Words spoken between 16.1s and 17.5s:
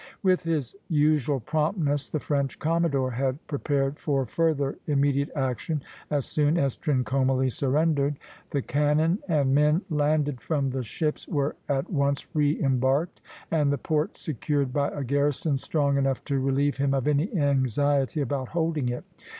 to relieve him of any